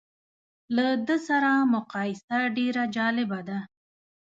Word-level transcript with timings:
له 0.75 0.85
ده 1.07 1.15
سره 1.27 1.51
مقایسه 1.73 2.37
ډېره 2.57 2.83
جالبه 2.95 3.39
ده. 3.49 3.59